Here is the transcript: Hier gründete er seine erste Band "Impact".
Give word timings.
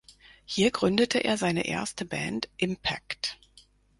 Hier 0.45 0.71
gründete 0.71 1.19
er 1.23 1.37
seine 1.37 1.67
erste 1.67 2.05
Band 2.05 2.49
"Impact". 2.57 3.37